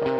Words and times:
Hello, 0.00 0.10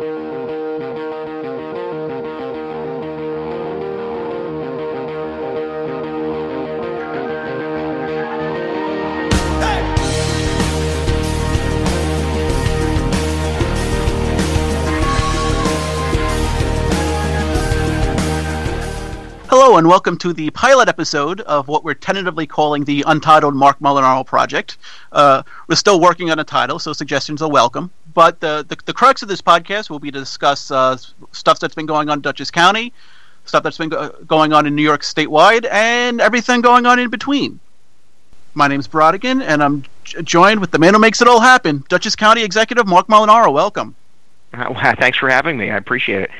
and 19.76 19.86
welcome 19.86 20.18
to 20.18 20.32
the 20.32 20.50
pilot 20.50 20.88
episode 20.88 21.40
of 21.42 21.68
what 21.68 21.84
we're 21.84 21.94
tentatively 21.94 22.48
calling 22.48 22.82
the 22.82 23.04
Untitled 23.06 23.54
Mark 23.54 23.78
Molinaro 23.78 24.26
Project. 24.26 24.76
Uh, 25.12 25.44
we're 25.68 25.76
still 25.76 26.00
working 26.00 26.32
on 26.32 26.40
a 26.40 26.44
title, 26.44 26.80
so 26.80 26.92
suggestions 26.92 27.40
are 27.42 27.50
welcome. 27.50 27.92
But 28.18 28.40
the, 28.40 28.66
the, 28.66 28.76
the 28.84 28.92
crux 28.92 29.22
of 29.22 29.28
this 29.28 29.40
podcast 29.40 29.90
will 29.90 30.00
be 30.00 30.10
to 30.10 30.18
discuss 30.18 30.72
uh, 30.72 30.96
stuff 31.30 31.60
that's 31.60 31.76
been 31.76 31.86
going 31.86 32.08
on 32.08 32.18
in 32.18 32.20
Dutchess 32.20 32.50
County, 32.50 32.92
stuff 33.44 33.62
that's 33.62 33.78
been 33.78 33.90
go- 33.90 34.08
going 34.26 34.52
on 34.52 34.66
in 34.66 34.74
New 34.74 34.82
York 34.82 35.02
statewide, 35.02 35.68
and 35.70 36.20
everything 36.20 36.60
going 36.60 36.84
on 36.84 36.98
in 36.98 37.10
between. 37.10 37.60
My 38.54 38.66
name's 38.66 38.88
Brodigan, 38.88 39.40
and 39.40 39.62
I'm 39.62 39.84
j- 40.02 40.20
joined 40.22 40.58
with 40.58 40.72
the 40.72 40.80
man 40.80 40.94
who 40.94 40.98
makes 40.98 41.22
it 41.22 41.28
all 41.28 41.38
happen, 41.38 41.84
Dutchess 41.88 42.16
County 42.16 42.42
Executive 42.42 42.88
Mark 42.88 43.06
Molinaro. 43.06 43.52
Welcome. 43.52 43.94
Uh, 44.52 44.74
thanks 44.98 45.16
for 45.16 45.28
having 45.28 45.56
me. 45.56 45.70
I 45.70 45.76
appreciate 45.76 46.22
it. 46.22 46.30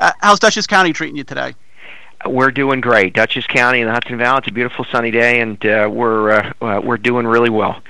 Uh, 0.00 0.10
how's 0.18 0.40
Dutchess 0.40 0.66
County 0.66 0.92
treating 0.92 1.14
you 1.16 1.22
today? 1.22 1.54
We're 2.26 2.50
doing 2.50 2.80
great. 2.80 3.14
Dutchess 3.14 3.46
County 3.46 3.78
in 3.78 3.86
the 3.86 3.92
Hudson 3.92 4.18
Valley. 4.18 4.38
It's 4.38 4.48
a 4.48 4.52
beautiful 4.52 4.84
sunny 4.90 5.12
day, 5.12 5.38
and 5.38 5.64
uh, 5.64 5.88
we're 5.88 6.30
uh, 6.32 6.52
uh, 6.60 6.80
we're 6.82 6.98
doing 6.98 7.28
really 7.28 7.48
well. 7.48 7.80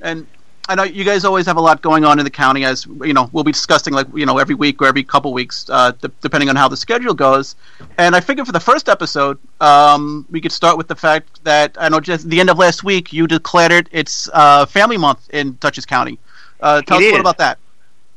And 0.00 0.28
I 0.68 0.74
know 0.74 0.82
you 0.82 1.04
guys 1.04 1.24
always 1.24 1.46
have 1.46 1.56
a 1.56 1.60
lot 1.60 1.80
going 1.80 2.04
on 2.04 2.18
in 2.18 2.24
the 2.24 2.30
county, 2.30 2.64
as 2.64 2.86
you 2.86 3.12
know. 3.14 3.30
We'll 3.32 3.44
be 3.44 3.52
discussing 3.52 3.92
like 3.94 4.08
you 4.14 4.26
know 4.26 4.38
every 4.38 4.54
week 4.56 4.82
or 4.82 4.86
every 4.86 5.04
couple 5.04 5.32
weeks, 5.32 5.68
uh, 5.70 5.92
d- 5.92 6.08
depending 6.20 6.48
on 6.48 6.56
how 6.56 6.66
the 6.68 6.76
schedule 6.76 7.14
goes. 7.14 7.54
And 7.98 8.16
I 8.16 8.20
figured 8.20 8.46
for 8.46 8.52
the 8.52 8.60
first 8.60 8.88
episode, 8.88 9.38
um, 9.60 10.26
we 10.28 10.40
could 10.40 10.52
start 10.52 10.76
with 10.76 10.88
the 10.88 10.96
fact 10.96 11.44
that 11.44 11.76
I 11.78 11.88
know 11.88 12.00
just 12.00 12.28
the 12.28 12.40
end 12.40 12.50
of 12.50 12.58
last 12.58 12.82
week 12.82 13.12
you 13.12 13.26
declared 13.28 13.70
it 13.72 13.88
it's 13.92 14.28
uh, 14.32 14.66
Family 14.66 14.96
Month 14.96 15.30
in 15.30 15.56
Dutchess 15.60 15.86
County. 15.86 16.18
Uh, 16.60 16.82
tell 16.82 16.96
It 16.98 17.00
us 17.00 17.04
a 17.04 17.06
is. 17.06 17.12
little 17.12 17.20
about 17.20 17.38
that. 17.38 17.58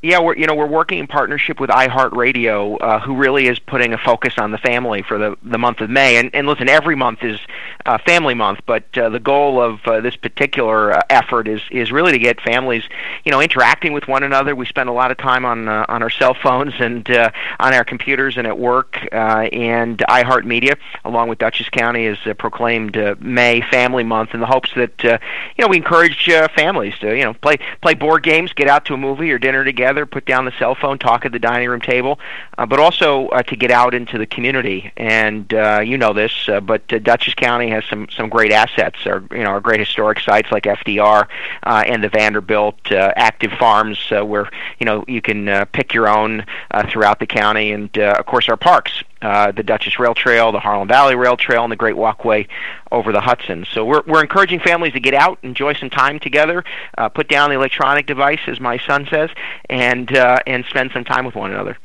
Yeah, 0.02 0.20
we're 0.22 0.38
you 0.38 0.48
know 0.48 0.56
we're 0.56 0.66
working 0.66 1.00
in 1.00 1.08
partnership 1.08 1.60
with 1.60 1.70
iHeartRadio, 1.70 2.78
uh, 2.80 3.00
who 3.02 3.18
really 3.18 3.48
is 3.48 3.60
putting 3.60 3.92
a 3.92 3.98
focus 3.98 4.36
on 4.38 4.52
the 4.52 4.58
family 4.58 5.02
for 5.02 5.18
the 5.18 5.38
the 5.44 5.58
month 5.58 5.82
of 5.82 5.90
May. 5.90 6.16
And 6.16 6.34
and 6.34 6.48
listen, 6.48 6.70
every 6.70 6.96
month 6.96 7.22
is 7.22 7.38
uh, 7.86 7.98
Family 8.06 8.34
Month, 8.34 8.62
but 8.66 8.86
uh, 8.98 9.10
the 9.10 9.20
goal 9.20 9.62
of 9.62 9.86
uh, 9.86 10.00
this 10.00 10.16
particular 10.16 10.94
uh, 10.94 11.02
effort 11.10 11.50
is 11.50 11.62
is 11.70 11.92
really 11.92 12.14
to 12.14 12.18
get 12.18 12.40
families, 12.40 12.84
you 13.26 13.32
know, 13.32 13.42
interacting 13.42 13.92
with 13.92 14.08
one 14.08 14.24
another. 14.24 14.56
We 14.56 14.66
spend 14.68 14.88
a 14.88 14.94
lot 14.94 15.12
of 15.12 15.18
time 15.18 15.44
on 15.44 15.68
uh, 15.68 15.86
on 15.90 16.02
our 16.02 16.10
cell 16.10 16.34
phones 16.34 16.76
and 16.80 17.10
uh, 17.10 17.32
on 17.60 17.74
our 17.74 17.84
computers 17.84 18.38
and 18.38 18.48
at 18.48 18.58
work. 18.58 18.98
Uh, 19.12 19.50
and 19.52 19.98
iHeartMedia, 19.98 20.78
along 21.04 21.28
with 21.28 21.40
Dutchess 21.40 21.68
County, 21.70 22.06
has 22.06 22.18
uh, 22.26 22.34
proclaimed 22.36 22.96
uh, 22.96 23.16
May 23.20 23.60
Family 23.70 24.06
Month 24.06 24.34
in 24.34 24.40
the 24.40 24.46
hopes 24.46 24.72
that 24.76 25.04
uh, 25.04 25.18
you 25.58 25.64
know 25.64 25.68
we 25.68 25.76
encourage 25.76 26.30
uh, 26.30 26.48
families 26.56 26.98
to 27.00 27.18
you 27.18 27.26
know 27.26 27.34
play 27.34 27.58
play 27.82 27.96
board 27.96 28.24
games, 28.24 28.54
get 28.54 28.70
out 28.70 28.86
to 28.86 28.94
a 28.94 28.98
movie 28.98 29.30
or 29.32 29.38
dinner 29.40 29.66
together, 29.66 29.89
put 30.06 30.26
down 30.26 30.46
the 30.46 30.54
cell 30.58 30.76
phone, 30.76 30.98
talk 30.98 31.26
at 31.26 31.32
the 31.32 31.40
dining 31.40 31.70
room 31.70 31.82
table, 31.82 32.20
uh, 32.58 32.66
but 32.66 32.80
also 32.80 33.28
uh, 33.30 33.44
to 33.44 33.56
get 33.56 33.72
out 33.72 33.94
into 33.94 34.18
the 34.18 34.26
community. 34.26 34.92
And 34.98 35.54
uh, 35.54 35.82
you 35.84 35.98
know 35.98 36.14
this, 36.14 36.48
uh, 36.48 36.60
but 36.60 36.92
uh, 36.92 37.00
Dutchess 37.00 37.36
County 37.36 37.70
has 37.70 37.84
some 37.86 38.08
some 38.10 38.30
great 38.30 38.52
assets, 38.52 39.06
or 39.06 39.24
you 39.32 39.44
know, 39.44 39.50
our 39.50 39.62
great 39.62 39.80
historic 39.80 40.20
sites 40.20 40.52
like 40.52 40.64
FDR 40.64 41.28
uh, 41.64 41.84
and 41.86 42.04
the 42.04 42.10
Vanderbilt 42.10 42.92
uh, 42.92 43.14
active 43.16 43.52
farms, 43.54 44.00
uh, 44.12 44.26
where 44.26 44.50
you 44.80 44.86
know 44.86 45.04
you 45.08 45.22
can 45.22 45.48
uh, 45.48 45.66
pick 45.66 45.94
your 45.94 46.08
own 46.08 46.46
uh, 46.72 46.88
throughout 46.90 47.20
the 47.20 47.28
county, 47.28 47.72
and 47.72 47.98
uh, 47.98 48.16
of 48.18 48.26
course 48.26 48.50
our 48.50 48.58
parks. 48.58 49.04
Uh, 49.22 49.52
the 49.52 49.64
Dutchess 49.64 50.00
Rail 50.00 50.16
Trail, 50.16 50.54
the 50.54 50.62
Harlem 50.62 50.88
Valley 50.88 51.16
Rail 51.16 51.36
Trail, 51.36 51.64
and 51.64 51.72
the 51.72 51.76
Great 51.76 51.98
Walkway 51.98 52.48
over 52.90 53.12
the 53.12 53.20
Hudson. 53.20 53.66
So 53.70 53.84
we're 53.84 54.02
we're 54.08 54.22
encouraging 54.22 54.62
families 54.62 54.94
to 54.94 55.02
get 55.02 55.14
out, 55.14 55.40
enjoy 55.44 55.74
some 55.74 55.90
time 55.90 56.20
together, 56.20 56.64
uh, 56.98 57.10
put 57.10 57.28
down 57.28 57.50
the 57.50 57.56
electronic 57.58 58.06
device, 58.06 58.40
as 58.48 58.62
my 58.62 58.78
son 58.78 59.08
says, 59.10 59.30
and 59.70 60.16
uh, 60.16 60.40
and 60.48 60.64
spend 60.66 60.92
some 60.94 61.04
time 61.04 61.26
with 61.26 61.36
one 61.36 61.52
another. 61.52 61.78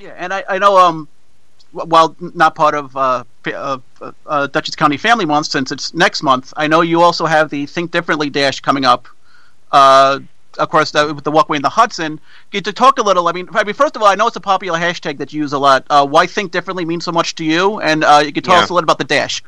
Yeah, 0.00 0.14
and 0.18 0.34
I, 0.34 0.44
I 0.48 0.58
know 0.58 0.76
um, 0.76 1.08
while 1.70 2.16
not 2.20 2.54
part 2.54 2.74
of 2.74 2.96
uh, 2.96 3.24
uh, 3.46 3.78
uh, 4.26 4.46
Dutchess 4.48 4.76
County 4.76 4.96
Family 4.96 5.24
Month, 5.24 5.46
since 5.46 5.70
it's 5.70 5.94
next 5.94 6.22
month, 6.22 6.52
I 6.56 6.66
know 6.66 6.80
you 6.80 7.02
also 7.02 7.26
have 7.26 7.50
the 7.50 7.66
Think 7.66 7.90
Differently 7.90 8.30
Dash 8.30 8.60
coming 8.60 8.84
up. 8.84 9.08
Uh, 9.70 10.20
of 10.56 10.68
course, 10.68 10.90
the, 10.90 11.14
with 11.14 11.24
the 11.24 11.30
walkway 11.30 11.56
in 11.56 11.62
the 11.62 11.68
Hudson. 11.68 12.20
Get 12.50 12.64
to 12.64 12.72
talk 12.72 12.98
a 12.98 13.02
little. 13.02 13.28
I 13.28 13.32
mean, 13.32 13.48
I 13.52 13.64
mean, 13.64 13.74
first 13.74 13.96
of 13.96 14.02
all, 14.02 14.08
I 14.08 14.14
know 14.14 14.26
it's 14.26 14.36
a 14.36 14.40
popular 14.40 14.78
hashtag 14.78 15.18
that 15.18 15.32
you 15.32 15.42
use 15.42 15.52
a 15.52 15.58
lot. 15.58 15.86
Uh, 15.90 16.06
why 16.06 16.26
Think 16.26 16.52
Differently 16.52 16.84
means 16.84 17.04
so 17.04 17.12
much 17.12 17.34
to 17.36 17.44
you, 17.44 17.80
and 17.80 18.04
uh, 18.04 18.22
you 18.24 18.32
can 18.32 18.42
tell 18.42 18.54
Yeah. 18.56 18.62
us 18.62 18.70
a 18.70 18.74
little 18.74 18.84
about 18.84 18.98
the 18.98 19.04
dash. 19.04 19.42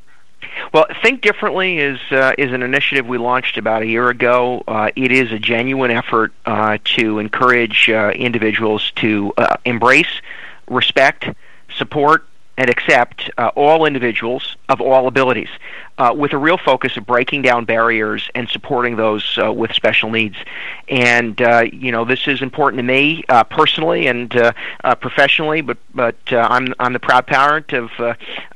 Well, 0.73 0.87
Think 1.03 1.23
Differently 1.23 1.79
is 1.79 1.99
uh, 2.11 2.33
is 2.39 2.53
an 2.53 2.63
initiative 2.63 3.07
we 3.07 3.19
launched 3.19 3.59
about 3.59 3.83
a 3.83 3.87
year 3.87 4.09
ago. 4.09 4.63
Uh, 4.69 4.91
it 4.95 5.11
is 5.11 5.33
a 5.33 5.39
genuine 5.39 5.91
effort 5.91 6.33
uh, 6.47 6.79
to 6.97 7.19
encourage 7.19 7.89
uh, 7.91 8.11
individuals 8.15 8.93
to 8.97 9.33
uh, 9.37 9.57
embrace, 9.65 10.21
respect, 10.69 11.29
support, 11.77 12.27
and 12.57 12.71
accept 12.71 13.31
uh, 13.39 13.51
all 13.57 13.85
individuals 13.85 14.57
of 14.69 14.81
all 14.81 15.09
abilities, 15.09 15.49
uh, 15.99 16.15
with 16.17 16.33
a 16.33 16.39
real 16.39 16.59
focus 16.59 16.97
of 16.97 17.07
breaking 17.07 17.43
down 17.43 17.65
barriers 17.65 18.31
and 18.35 18.49
supporting 18.49 18.97
those 18.97 19.39
uh, 19.43 19.53
with 19.53 19.73
special 19.73 20.11
needs. 20.11 20.37
And 20.89 21.41
uh, 21.41 21.65
you 21.73 21.91
know, 21.91 22.05
this 22.05 22.29
is 22.29 22.41
important 22.43 22.79
to 22.79 22.83
me 22.83 23.25
uh, 23.29 23.45
personally 23.45 24.07
and 24.07 24.35
uh, 24.37 24.53
uh, 24.85 24.95
professionally. 24.95 25.61
But 25.61 25.79
but 25.95 26.17
I'm 26.31 26.75
I'm 26.79 26.93
the 26.93 27.01
proud 27.01 27.27
parent 27.27 27.73
of 27.73 27.91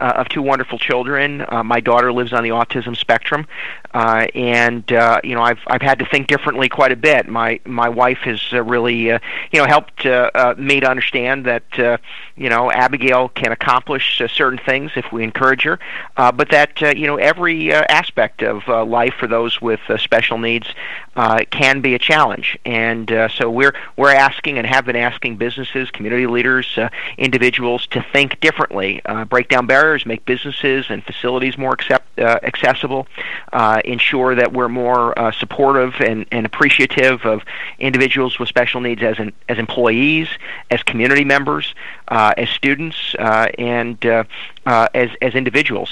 of 0.01 0.29
two 0.29 0.43
wonderful 0.43 0.79
children. 0.79 1.45
My 1.65 1.81
daughter 1.81 2.13
lives 2.13 2.33
on 2.33 2.45
the 2.45 2.51
autism 2.51 2.97
spectrum, 2.97 3.47
and 3.93 4.85
you 4.89 5.35
know 5.35 5.43
I've 5.43 5.61
I've 5.67 5.83
had 5.83 5.99
to 5.99 6.07
think 6.07 6.29
differently 6.29 6.69
quite 6.69 6.93
a 6.93 6.97
bit. 6.97 7.29
My 7.29 7.61
my 7.65 7.89
wife 7.89 8.19
has 8.19 8.53
really 8.53 9.07
you 9.07 9.19
know 9.55 9.67
helped 9.67 10.05
me 10.05 10.81
to 10.81 10.89
understand 10.89 11.47
that 11.47 12.01
you 12.37 12.49
know 12.49 12.71
Abigail 12.71 13.31
can 13.31 13.51
accomplish 13.51 14.23
certain 14.29 14.59
things 14.59 14.93
if 14.95 15.11
we 15.13 15.25
encourage 15.25 15.63
her, 15.63 15.79
uh, 16.17 16.33
but 16.33 16.51
that 16.51 16.83
uh, 16.83 16.89
you 16.89 17.07
know 17.07 17.17
every 17.17 17.73
uh, 17.73 17.85
aspect 17.89 18.43
of 18.43 18.63
uh, 18.69 18.85
life 18.85 19.15
for 19.19 19.27
those 19.27 19.61
with 19.61 19.81
uh, 19.89 19.97
special 19.99 20.39
needs 20.39 20.67
uh, 21.17 21.41
can 21.51 21.81
be 21.81 21.95
a 21.95 21.99
challenge. 21.99 22.59
And 22.65 23.11
uh, 23.11 23.29
so 23.29 23.51
we're 23.51 23.75
we're 23.97 24.15
asking 24.15 24.59
and 24.59 24.67
have 24.67 24.85
been 24.85 24.97
asking 24.97 25.37
businesses, 25.37 25.91
community 25.91 26.27
leaders, 26.27 26.67
uh, 26.77 26.89
individuals 27.19 27.87
to 27.89 28.05
think 28.13 28.41
differently, 28.41 29.03
uh, 29.05 29.25
break 29.25 29.49
down 29.49 29.67
barriers, 29.67 30.07
make 30.07 30.25
businesses 30.25 30.87
and 30.89 31.05
facilities 31.05 31.59
more 31.59 31.73
accept, 31.73 32.19
uh, 32.19 32.39
accessible, 32.43 33.07
uh, 33.53 33.81
ensure 33.85 34.35
that 34.35 34.53
we're 34.53 34.69
more 34.69 35.19
uh, 35.19 35.33
supportive 35.33 35.95
and, 36.01 36.27
and 36.33 36.47
appreciative 36.47 37.25
of 37.25 37.43
individuals 37.79 38.39
with 38.39 38.49
special 38.49 38.81
needs 38.81 39.03
as 39.03 39.19
an, 39.19 39.33
as 39.49 39.59
employees, 39.59 40.29
as 40.71 40.83
community 40.83 41.25
members, 41.25 41.75
uh, 42.09 42.35
as 42.37 42.49
students, 42.49 43.15
uh, 43.19 43.49
and 43.59 44.05
uh, 44.07 44.25
uh, 44.67 44.89
as 44.95 45.11
as 45.21 45.35
individuals. 45.35 45.92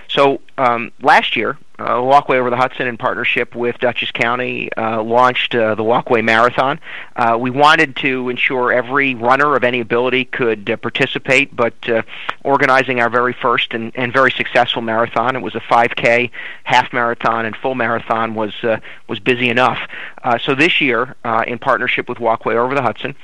So 0.13 0.41
um, 0.57 0.91
last 1.01 1.35
year, 1.35 1.57
uh, 1.81 2.01
Walkway 2.03 2.37
Over 2.37 2.49
the 2.49 2.57
Hudson, 2.57 2.85
in 2.85 2.97
partnership 2.97 3.55
with 3.55 3.79
Dutchess 3.79 4.11
County, 4.11 4.71
uh, 4.73 5.01
launched 5.01 5.55
uh, 5.55 5.73
the 5.73 5.83
Walkway 5.83 6.21
Marathon. 6.21 6.79
Uh, 7.15 7.37
we 7.39 7.49
wanted 7.49 7.95
to 7.97 8.29
ensure 8.29 8.71
every 8.71 9.15
runner 9.15 9.55
of 9.55 9.63
any 9.63 9.79
ability 9.79 10.25
could 10.25 10.69
uh, 10.69 10.77
participate, 10.77 11.55
but 11.55 11.73
uh, 11.89 12.03
organizing 12.43 12.99
our 12.99 13.09
very 13.09 13.33
first 13.33 13.73
and, 13.73 13.91
and 13.95 14.13
very 14.13 14.31
successful 14.31 14.81
marathon, 14.81 15.35
it 15.35 15.41
was 15.41 15.55
a 15.55 15.59
5K, 15.59 16.29
half 16.65 16.93
marathon, 16.93 17.45
and 17.45 17.55
full 17.55 17.75
marathon 17.75 18.35
was 18.35 18.53
was 19.07 19.19
busy 19.19 19.49
enough. 19.49 19.79
So 20.41 20.55
this 20.55 20.81
year, 20.81 21.15
in 21.47 21.57
partnership 21.57 22.07
with 22.07 22.19
Walkway 22.19 22.55
Over 22.55 22.75
the 22.75 22.81
Hudson, 22.81 23.15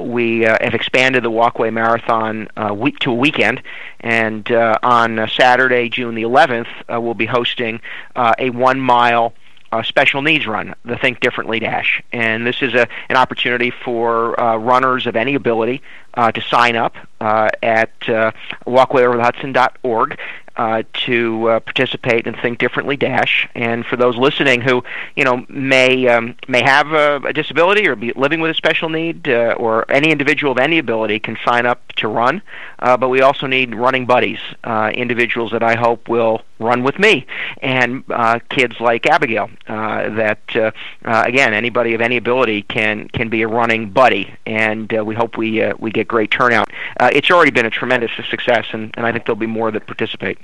we 0.00 0.40
have 0.40 0.74
expanded 0.74 1.22
the 1.24 1.30
Walkway 1.30 1.70
Marathon 1.70 2.48
week 2.74 2.98
to 3.00 3.10
a 3.10 3.14
weekend, 3.14 3.62
and 4.00 4.50
on 4.50 5.28
Saturday, 5.28 5.88
June 5.88 6.11
the 6.14 6.22
11th, 6.22 6.68
uh, 6.92 7.00
we'll 7.00 7.14
be 7.14 7.26
hosting 7.26 7.80
uh, 8.16 8.34
a 8.38 8.50
one 8.50 8.80
mile 8.80 9.34
uh, 9.72 9.82
special 9.82 10.20
needs 10.20 10.46
run, 10.46 10.74
the 10.84 10.96
Think 10.98 11.20
Differently 11.20 11.58
Dash. 11.58 12.02
And 12.12 12.46
this 12.46 12.60
is 12.60 12.74
a, 12.74 12.86
an 13.08 13.16
opportunity 13.16 13.70
for 13.70 14.38
uh, 14.38 14.56
runners 14.58 15.06
of 15.06 15.16
any 15.16 15.34
ability 15.34 15.82
uh, 16.14 16.30
to 16.30 16.40
sign 16.42 16.76
up 16.76 16.94
uh, 17.20 17.48
at 17.62 17.90
uh, 18.08 18.32
walkwayoverthehudson.org 18.66 20.18
uh, 20.56 20.82
to 21.06 21.48
uh, 21.48 21.60
participate 21.60 22.26
in 22.26 22.34
Think 22.34 22.58
Differently 22.58 22.96
Dash. 22.96 23.48
And 23.54 23.84
for 23.84 23.96
those 23.96 24.16
listening 24.16 24.60
who, 24.60 24.84
you 25.16 25.24
know, 25.24 25.44
may 25.48 26.08
um, 26.08 26.36
may 26.48 26.62
have 26.62 26.92
a, 26.92 27.16
a 27.26 27.32
disability 27.32 27.88
or 27.88 27.96
be 27.96 28.12
living 28.12 28.40
with 28.40 28.50
a 28.50 28.54
special 28.54 28.88
need, 28.88 29.28
uh, 29.28 29.54
or 29.58 29.90
any 29.90 30.10
individual 30.10 30.52
of 30.52 30.58
any 30.58 30.78
ability 30.78 31.18
can 31.18 31.36
sign 31.44 31.66
up 31.66 31.80
to 31.96 32.08
run. 32.08 32.42
Uh, 32.78 32.96
but 32.96 33.08
we 33.08 33.20
also 33.22 33.46
need 33.46 33.74
running 33.74 34.06
buddies, 34.06 34.40
uh, 34.64 34.90
individuals 34.94 35.52
that 35.52 35.62
I 35.62 35.74
hope 35.74 36.08
will 36.08 36.42
run 36.62 36.82
with 36.82 36.98
me, 36.98 37.26
and 37.60 38.04
uh, 38.10 38.38
kids 38.48 38.80
like 38.80 39.06
Abigail. 39.06 39.50
Uh, 39.66 40.08
that 40.10 40.40
uh, 40.54 40.70
uh, 41.04 41.24
again, 41.26 41.54
anybody 41.54 41.94
of 41.94 42.00
any 42.00 42.16
ability 42.16 42.62
can 42.62 43.08
can 43.08 43.28
be 43.28 43.42
a 43.42 43.48
running 43.48 43.90
buddy, 43.90 44.34
and 44.46 44.92
uh, 44.96 45.04
we 45.04 45.14
hope 45.14 45.36
we 45.36 45.62
uh, 45.62 45.74
we 45.78 45.90
get 45.90 46.08
great 46.08 46.30
turnout. 46.30 46.70
Uh, 46.98 47.10
it's 47.12 47.30
already 47.30 47.50
been 47.50 47.66
a 47.66 47.70
tremendous 47.70 48.10
success, 48.28 48.66
and, 48.72 48.92
and 48.96 49.06
I 49.06 49.12
think 49.12 49.26
there'll 49.26 49.36
be 49.36 49.46
more 49.46 49.70
that 49.70 49.86
participate. 49.86 50.38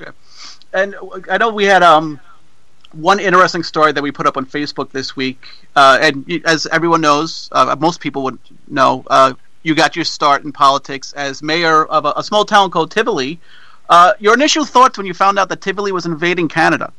Yeah. 0.00 0.10
And 0.72 0.94
I 1.30 1.38
know 1.38 1.50
we 1.50 1.64
had 1.64 1.82
um 1.82 2.20
one 2.92 3.20
interesting 3.20 3.62
story 3.62 3.92
that 3.92 4.02
we 4.02 4.10
put 4.10 4.26
up 4.26 4.36
on 4.36 4.46
Facebook 4.46 4.90
this 4.90 5.14
week, 5.14 5.46
uh, 5.76 5.98
and 6.00 6.42
as 6.44 6.66
everyone 6.66 7.00
knows, 7.00 7.48
uh, 7.52 7.76
most 7.78 8.00
people 8.00 8.22
would 8.22 8.38
know, 8.66 9.04
uh, 9.08 9.34
you 9.62 9.74
got 9.74 9.96
your 9.96 10.04
start 10.04 10.44
in 10.44 10.52
politics 10.52 11.12
as 11.12 11.42
mayor 11.42 11.84
of 11.84 12.04
a, 12.04 12.14
a 12.16 12.22
small 12.22 12.44
town 12.44 12.70
called 12.70 12.90
Tivoli. 12.90 13.40
Uh, 13.88 14.12
your 14.18 14.34
initial 14.34 14.64
thoughts 14.64 14.98
when 14.98 15.06
you 15.06 15.14
found 15.14 15.38
out 15.38 15.48
that 15.48 15.60
Tivoli 15.60 15.92
was 15.92 16.06
invading 16.06 16.48
Canada? 16.48 16.92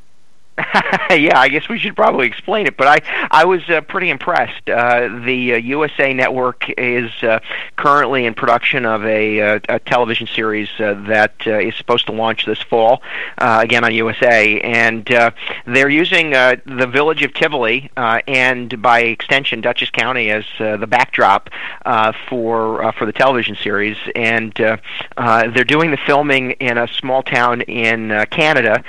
yeah, 1.11 1.39
I 1.39 1.47
guess 1.49 1.69
we 1.69 1.79
should 1.79 1.95
probably 1.95 2.27
explain 2.27 2.67
it, 2.67 2.75
but 2.75 2.87
I 2.87 3.27
I 3.31 3.45
was 3.45 3.67
uh, 3.69 3.81
pretty 3.81 4.09
impressed. 4.09 4.69
Uh, 4.69 5.07
the 5.25 5.53
uh, 5.53 5.57
USA 5.57 6.13
Network 6.13 6.69
is 6.77 7.11
uh, 7.23 7.39
currently 7.77 8.25
in 8.25 8.33
production 8.33 8.85
of 8.85 9.05
a, 9.05 9.41
uh, 9.41 9.59
a 9.69 9.79
television 9.79 10.27
series 10.27 10.69
uh, 10.79 10.95
that 11.07 11.33
uh, 11.47 11.59
is 11.59 11.75
supposed 11.75 12.05
to 12.07 12.11
launch 12.11 12.45
this 12.45 12.61
fall, 12.61 13.01
uh, 13.37 13.59
again 13.63 13.83
on 13.83 13.93
USA, 13.93 14.59
and 14.61 15.11
uh, 15.11 15.31
they're 15.65 15.89
using 15.89 16.33
uh, 16.33 16.55
the 16.65 16.87
village 16.87 17.23
of 17.23 17.33
Tivoli 17.33 17.89
uh, 17.95 18.21
and 18.27 18.81
by 18.81 19.01
extension 19.01 19.61
Dutchess 19.61 19.89
County 19.91 20.29
as 20.29 20.45
uh, 20.59 20.77
the 20.77 20.87
backdrop 20.87 21.49
uh, 21.85 22.11
for 22.27 22.83
uh, 22.83 22.91
for 22.91 23.05
the 23.05 23.13
television 23.13 23.55
series, 23.55 23.97
and 24.15 24.59
uh, 24.59 24.77
uh, 25.17 25.49
they're 25.51 25.63
doing 25.63 25.91
the 25.91 25.97
filming 26.05 26.51
in 26.51 26.77
a 26.77 26.87
small 26.87 27.23
town 27.23 27.61
in 27.61 28.11
uh, 28.11 28.25
Canada. 28.29 28.83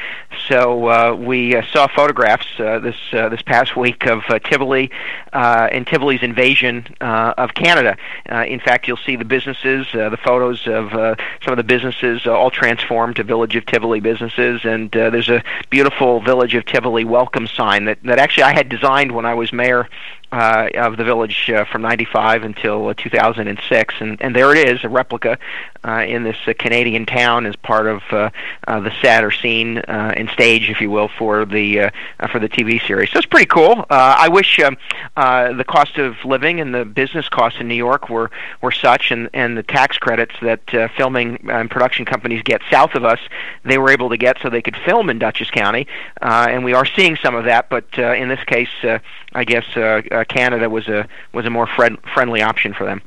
So 0.48 0.88
uh, 0.88 1.14
we 1.14 1.54
uh, 1.56 1.59
saw 1.72 1.86
photographs 1.88 2.46
uh, 2.58 2.78
this 2.78 2.96
uh, 3.12 3.28
this 3.28 3.42
past 3.42 3.76
week 3.76 4.06
of 4.06 4.22
uh, 4.28 4.38
Tivoli 4.38 4.90
uh, 5.32 5.68
and 5.70 5.86
Tivoli's 5.86 6.22
invasion 6.22 6.86
uh, 7.00 7.34
of 7.36 7.54
Canada. 7.54 7.96
Uh, 8.30 8.44
in 8.46 8.60
fact, 8.60 8.86
you'll 8.86 8.96
see 8.96 9.16
the 9.16 9.24
businesses, 9.24 9.86
uh, 9.94 10.08
the 10.08 10.16
photos 10.16 10.66
of 10.66 10.92
uh, 10.92 11.14
some 11.42 11.52
of 11.52 11.56
the 11.56 11.64
businesses 11.64 12.26
uh, 12.26 12.32
all 12.32 12.50
transformed 12.50 13.16
to 13.16 13.24
Village 13.24 13.56
of 13.56 13.66
Tivoli 13.66 14.00
businesses, 14.00 14.64
and 14.64 14.94
uh, 14.96 15.10
there's 15.10 15.28
a 15.28 15.42
beautiful 15.70 16.20
Village 16.20 16.54
of 16.54 16.64
Tivoli 16.64 17.04
welcome 17.04 17.46
sign 17.46 17.84
that 17.84 18.02
that 18.04 18.18
actually 18.18 18.44
I 18.44 18.54
had 18.54 18.68
designed 18.68 19.12
when 19.12 19.26
I 19.26 19.34
was 19.34 19.52
mayor 19.52 19.88
uh, 20.32 20.68
of 20.74 20.96
the 20.96 21.04
village 21.04 21.50
uh, 21.50 21.64
from 21.64 21.82
95 21.82 22.44
until 22.44 22.88
uh, 22.88 22.94
2006 22.94 23.94
and, 24.00 24.20
and 24.22 24.34
there 24.34 24.54
it 24.54 24.68
is 24.68 24.84
a 24.84 24.88
replica 24.88 25.38
uh, 25.84 26.04
in 26.06 26.24
this 26.24 26.36
uh, 26.46 26.52
Canadian 26.58 27.06
town 27.06 27.46
as 27.46 27.56
part 27.56 27.86
of 27.86 28.02
uh, 28.10 28.30
uh, 28.68 28.80
the 28.80 28.92
set 29.00 29.24
or 29.24 29.30
scene 29.30 29.78
uh, 29.78 30.12
and 30.16 30.28
stage 30.30 30.68
if 30.70 30.80
you 30.80 30.90
will 30.90 31.08
for 31.08 31.44
the 31.44 31.80
uh, 31.80 31.90
uh, 32.20 32.28
for 32.28 32.38
the 32.38 32.48
TV 32.48 32.84
series. 32.86 33.10
So 33.10 33.18
it's 33.18 33.26
pretty 33.26 33.46
cool. 33.46 33.80
Uh, 33.90 34.16
I 34.18 34.28
wish 34.28 34.58
um, 34.60 34.76
uh, 35.16 35.52
the 35.52 35.64
cost 35.64 35.98
of 35.98 36.16
living 36.24 36.60
and 36.60 36.74
the 36.74 36.84
business 36.84 37.28
costs 37.28 37.60
in 37.60 37.68
New 37.68 37.74
York 37.74 38.08
were 38.08 38.30
were 38.62 38.72
such 38.72 39.10
and 39.10 39.28
and 39.32 39.56
the 39.56 39.62
tax 39.62 39.98
credits 39.98 40.34
that 40.42 40.74
uh, 40.74 40.88
filming 40.96 41.48
and 41.50 41.70
production 41.70 42.04
companies 42.04 42.42
get 42.42 42.60
south 42.70 42.94
of 42.94 43.04
us 43.04 43.20
they 43.64 43.78
were 43.78 43.90
able 43.90 44.08
to 44.10 44.16
get 44.16 44.36
so 44.42 44.50
they 44.50 44.62
could 44.62 44.76
film 44.84 45.10
in 45.10 45.18
Dutchess 45.18 45.50
County. 45.50 45.86
Uh, 46.20 46.46
and 46.50 46.64
we 46.64 46.72
are 46.74 46.86
seeing 46.86 47.16
some 47.16 47.34
of 47.34 47.44
that 47.44 47.68
but 47.70 47.86
uh, 47.98 48.12
in 48.12 48.28
this 48.28 48.42
case 48.44 48.68
uh, 48.84 48.98
I 49.32 49.44
guess 49.44 49.64
uh, 49.76 50.02
uh, 50.20 50.24
Canada 50.24 50.68
was 50.68 50.88
a 50.88 51.08
was 51.32 51.46
a 51.46 51.50
more 51.50 51.66
friend, 51.66 51.98
friendly 52.14 52.42
option 52.42 52.74
for 52.74 52.84
them. 52.84 53.02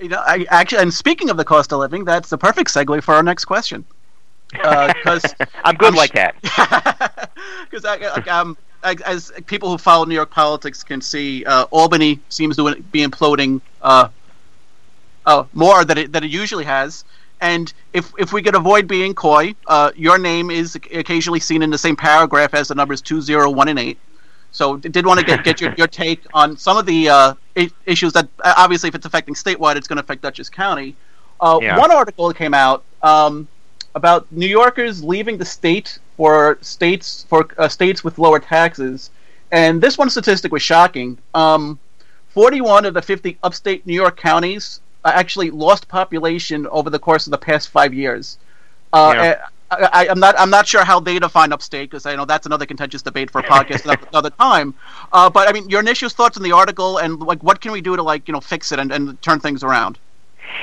You 0.00 0.08
know, 0.08 0.22
I 0.24 0.46
actually, 0.50 0.82
and 0.82 0.92
speaking 0.92 1.30
of 1.30 1.36
the 1.36 1.44
cost 1.44 1.72
of 1.72 1.78
living, 1.78 2.04
that's 2.04 2.30
the 2.30 2.38
perfect 2.38 2.70
segue 2.70 3.02
for 3.02 3.14
our 3.14 3.22
next 3.22 3.44
question. 3.44 3.84
Because 4.50 5.24
uh, 5.24 5.46
I'm 5.64 5.76
good 5.76 5.90
I'm 5.90 5.94
like 5.94 6.10
sh- 6.10 6.14
that. 6.14 7.30
Because 7.70 7.84
um, 8.28 8.56
as 8.82 9.32
people 9.46 9.70
who 9.70 9.78
follow 9.78 10.04
New 10.04 10.14
York 10.14 10.30
politics 10.30 10.82
can 10.84 11.00
see, 11.00 11.44
uh, 11.44 11.64
Albany 11.70 12.20
seems 12.28 12.56
to 12.56 12.74
be 12.92 13.04
imploding 13.04 13.60
uh, 13.80 14.08
uh, 15.24 15.44
more 15.52 15.84
than 15.84 15.98
it, 15.98 16.12
than 16.12 16.24
it 16.24 16.30
usually 16.30 16.64
has. 16.64 17.04
And 17.40 17.72
if 17.92 18.12
if 18.18 18.32
we 18.32 18.42
could 18.42 18.54
avoid 18.54 18.86
being 18.86 19.14
coy, 19.14 19.54
uh, 19.66 19.90
your 19.96 20.18
name 20.18 20.50
is 20.50 20.76
occasionally 20.76 21.40
seen 21.40 21.62
in 21.62 21.70
the 21.70 21.78
same 21.78 21.96
paragraph 21.96 22.54
as 22.54 22.68
the 22.68 22.74
numbers 22.74 23.00
two, 23.00 23.20
zero, 23.20 23.50
one, 23.50 23.68
and 23.68 23.78
eight. 23.78 23.98
So 24.52 24.76
did 24.76 25.06
want 25.06 25.18
to 25.18 25.26
get, 25.26 25.44
get 25.44 25.60
your, 25.60 25.74
your 25.76 25.86
take 25.86 26.20
on 26.34 26.56
some 26.56 26.76
of 26.76 26.86
the 26.86 27.08
uh, 27.08 27.34
issues 27.86 28.12
that 28.12 28.28
obviously 28.44 28.88
if 28.88 28.94
it's 28.94 29.06
affecting 29.06 29.34
statewide, 29.34 29.76
it's 29.76 29.88
going 29.88 29.96
to 29.96 30.02
affect 30.02 30.22
Dutchess 30.22 30.50
County. 30.50 30.94
Uh, 31.40 31.58
yeah. 31.60 31.78
One 31.78 31.90
article 31.90 32.32
came 32.32 32.54
out 32.54 32.84
um, 33.02 33.48
about 33.94 34.30
New 34.30 34.46
Yorkers 34.46 35.02
leaving 35.02 35.38
the 35.38 35.44
state 35.44 35.98
for 36.16 36.58
states 36.60 37.24
for 37.28 37.48
uh, 37.58 37.66
states 37.68 38.04
with 38.04 38.18
lower 38.18 38.38
taxes, 38.38 39.10
and 39.50 39.82
this 39.82 39.98
one 39.98 40.10
statistic 40.10 40.52
was 40.52 40.62
shocking. 40.62 41.18
Um, 41.34 41.78
Forty-one 42.28 42.86
of 42.86 42.94
the 42.94 43.02
fifty 43.02 43.36
upstate 43.42 43.86
New 43.86 43.94
York 43.94 44.16
counties 44.16 44.80
uh, 45.04 45.12
actually 45.14 45.50
lost 45.50 45.88
population 45.88 46.66
over 46.68 46.88
the 46.88 46.98
course 46.98 47.26
of 47.26 47.30
the 47.30 47.38
past 47.38 47.68
five 47.68 47.92
years. 47.92 48.38
Uh, 48.92 49.12
yeah. 49.14 49.46
I, 49.92 50.06
am 50.06 50.20
not. 50.20 50.34
I'm 50.38 50.50
not 50.50 50.66
sure 50.66 50.84
how 50.84 51.00
they 51.00 51.18
define 51.18 51.52
upstate 51.52 51.90
because 51.90 52.06
I 52.06 52.14
know 52.16 52.24
that's 52.24 52.46
another 52.46 52.66
contentious 52.66 53.02
debate 53.02 53.30
for 53.30 53.40
a 53.40 53.44
podcast 53.44 53.84
another, 54.10 54.30
time. 54.30 54.74
Uh, 55.12 55.30
but 55.30 55.48
I 55.48 55.52
mean, 55.52 55.68
your 55.68 55.80
initial 55.80 56.08
thoughts 56.08 56.36
on 56.36 56.42
the 56.42 56.52
article 56.52 56.98
and 56.98 57.20
like, 57.20 57.42
what 57.42 57.60
can 57.60 57.72
we 57.72 57.80
do 57.80 57.96
to 57.96 58.02
like 58.02 58.28
you 58.28 58.32
know 58.32 58.40
fix 58.40 58.72
it 58.72 58.78
and, 58.78 58.92
and 58.92 59.20
turn 59.22 59.40
things 59.40 59.62
around? 59.62 59.98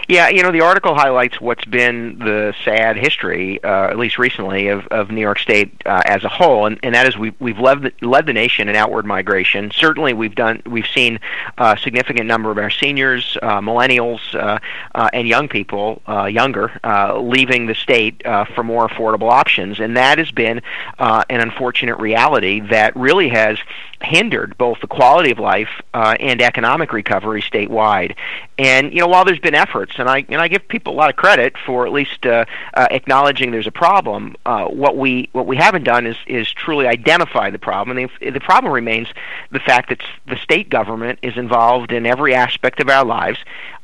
Yeah, 0.08 0.30
you 0.30 0.42
know, 0.42 0.52
the 0.52 0.62
article 0.62 0.96
highlights 0.96 1.40
what's 1.40 1.66
been 1.66 2.18
the 2.20 2.54
sad 2.64 2.98
history, 2.98 3.64
uh, 3.64 3.90
at 3.90 3.98
least 3.98 4.18
recently, 4.18 4.68
of, 4.68 4.88
of 4.88 5.12
New 5.12 5.22
York 5.22 5.40
State 5.40 5.72
uh, 5.86 6.02
as 6.06 6.24
a 6.24 6.30
whole, 6.30 6.66
and, 6.66 6.80
and 6.84 6.96
that 6.96 7.08
is 7.08 7.18
we, 7.18 7.32
we've 7.40 7.60
led 7.60 7.82
the, 7.84 7.94
led 8.02 8.26
the 8.26 8.34
nation 8.34 8.70
in 8.70 8.76
outward 8.76 9.06
migration. 9.06 9.72
Certainly, 9.72 10.14
we've 10.14 10.36
done 10.36 10.62
we've 10.66 10.88
seen 10.88 11.20
a 11.58 11.78
significant 11.78 12.26
number 12.26 12.50
of 12.50 12.58
our 12.58 12.72
seniors, 12.72 13.38
uh, 13.42 13.60
millennials, 13.62 14.20
uh, 14.34 14.60
uh, 14.96 15.10
and 15.14 15.28
young 15.28 15.48
people, 15.48 16.02
uh, 16.08 16.26
younger, 16.26 16.80
uh, 16.84 17.20
leaving 17.20 17.68
the 17.68 17.76
state 17.76 18.26
uh, 18.26 18.46
for 18.46 18.64
more 18.64 18.88
affordable 18.88 19.32
options, 19.32 19.80
and 19.80 19.96
that 19.98 20.18
has 20.18 20.32
been 20.32 20.62
uh, 20.98 21.24
an 21.30 21.40
unfortunate 21.40 21.98
reality 22.00 22.62
that 22.62 22.96
really 22.96 23.30
has 23.30 23.60
hindered 24.02 24.58
both 24.58 24.80
the 24.82 24.88
quality 24.88 25.32
of 25.32 25.40
life 25.40 25.82
uh, 25.94 26.16
and 26.20 26.42
economic 26.42 26.94
recovery 26.94 27.42
statewide. 27.42 28.16
And 28.60 28.92
you 28.94 29.00
know, 29.00 29.08
while 29.08 29.24
there's 29.24 29.40
been 29.40 29.56
efforts, 29.56 29.94
and 30.00 30.10
I 30.10 30.26
and 30.28 30.42
I 30.42 30.50
give 30.50 30.68
people 30.68 30.92
a 30.92 30.98
lot 30.98 31.10
of 31.10 31.16
credit 31.16 31.56
for 31.66 31.86
at 31.86 31.94
least 31.94 32.26
uh, 32.26 32.44
uh, 32.74 32.88
acknowledging 32.92 33.52
there's 33.52 33.68
a 33.68 33.72
problem, 33.72 34.36
uh, 34.46 34.66
what 34.66 34.98
we 34.98 35.30
what 35.32 35.48
we 35.48 35.56
haven't 35.56 35.86
done 35.86 36.06
is 36.06 36.18
is 36.28 36.52
truly 36.52 36.86
identify 36.86 37.50
the 37.52 37.58
problem. 37.58 37.98
And 37.98 38.10
the, 38.20 38.32
the 38.32 38.42
problem 38.42 38.74
remains 38.74 39.08
the 39.52 39.62
fact 39.62 39.88
that 39.88 40.02
the 40.28 40.36
state 40.36 40.70
government 40.70 41.20
is 41.22 41.38
involved 41.38 41.94
in 41.94 42.06
every 42.06 42.36
aspect 42.36 42.82
of 42.82 42.90
our 42.90 43.06
lives. 43.06 43.40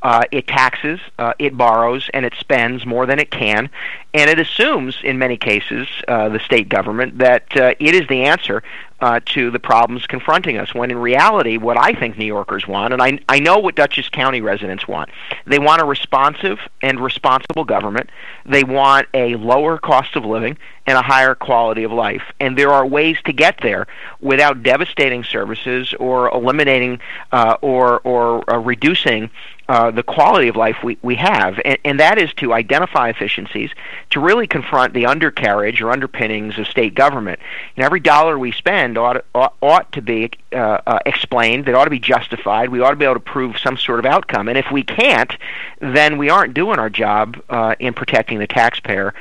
Uh, 0.06 0.22
it 0.30 0.46
taxes, 0.46 1.00
uh, 1.18 1.34
it 1.40 1.58
borrows, 1.58 2.12
and 2.14 2.28
it 2.28 2.34
spends 2.40 2.86
more 2.86 3.08
than 3.08 3.18
it 3.18 3.32
can, 3.32 3.68
and 4.14 4.30
it 4.30 4.38
assumes, 4.38 5.00
in 5.04 5.18
many 5.18 5.36
cases, 5.36 5.88
uh, 6.08 6.30
the 6.30 6.38
state 6.38 6.70
government 6.70 7.18
that 7.18 7.58
uh, 7.58 7.74
it 7.80 7.96
is 7.96 8.08
the 8.08 8.22
answer 8.22 8.62
uh, 9.00 9.20
to 9.26 9.50
the 9.50 9.58
problems 9.58 10.06
confronting 10.06 10.58
us. 10.58 10.76
When 10.76 10.92
in 10.92 11.00
reality, 11.00 11.58
what 11.58 11.76
I 11.76 11.94
think 11.94 12.20
New 12.20 12.26
Yorkers 12.26 12.68
want, 12.68 12.94
and 12.94 13.02
I, 13.02 13.18
I 13.28 13.40
know 13.40 13.58
what 13.58 13.74
Dutchess 13.74 14.10
County 14.10 14.42
residents 14.42 14.88
want, 14.88 15.10
they 15.48 15.58
want 15.58 15.82
a 15.82 15.86
responsive 15.86 16.60
and 16.84 17.00
responsible 17.00 17.64
government. 17.64 18.12
They 18.46 18.64
want 18.64 19.08
a 19.16 19.38
lower 19.38 19.80
cost 19.80 20.16
of 20.16 20.24
living 20.24 20.56
and 20.88 20.98
a 20.98 21.02
higher 21.02 21.36
quality 21.36 21.84
of 21.84 21.92
life. 21.92 22.24
And 22.40 22.58
there 22.58 22.72
are 22.72 22.86
ways 22.86 23.18
to 23.26 23.34
get 23.34 23.60
there 23.62 23.88
without 24.22 24.64
devastating 24.64 25.24
services 25.24 25.94
or 26.00 26.30
eliminating 26.30 27.00
uh, 27.32 27.58
or 27.62 28.00
or 28.02 28.50
uh, 28.50 28.58
reducing 28.58 29.30
uh, 29.68 29.90
the 29.90 30.04
quality 30.04 30.48
of 30.48 30.56
life 30.56 30.78
we, 30.84 30.96
we 31.02 31.16
have, 31.16 31.60
and, 31.66 31.78
and 31.84 32.00
that 32.00 32.20
is 32.20 32.32
to 32.36 32.54
identify 32.54 33.10
efficiencies, 33.10 33.72
to 34.12 34.20
really 34.20 34.46
confront 34.46 34.94
the 34.94 35.08
undercarriage 35.08 35.82
or 35.82 35.90
underpinnings 35.90 36.60
of 36.60 36.68
state 36.68 36.94
government. 36.94 37.40
And 37.76 37.84
every 37.84 38.00
dollar 38.00 38.38
we 38.38 38.52
spend 38.52 38.96
ought, 38.96 39.26
ought, 39.34 39.56
ought 39.64 39.92
to 39.94 40.04
be 40.04 40.30
uh, 40.54 40.82
uh, 40.86 41.00
explained, 41.08 41.66
that 41.66 41.74
ought 41.74 41.86
to 41.86 41.90
be 41.90 42.00
justified, 42.00 42.70
we 42.70 42.80
ought 42.80 42.92
to 42.92 42.96
be 42.96 43.06
able 43.06 43.16
to 43.16 43.20
prove 43.20 43.58
some 43.58 43.76
sort 43.76 43.98
of 43.98 44.06
outcome. 44.06 44.50
And 44.50 44.58
if 44.58 44.70
we 44.72 44.84
can't, 44.84 45.36
then 45.80 46.20
we 46.20 46.30
aren't 46.30 46.54
doing 46.54 46.78
our 46.78 46.92
job 46.92 47.42
uh, 47.50 47.74
in 47.80 47.96
protecting 47.96 48.38
the 48.38 48.48
taxpayer. 48.48 49.16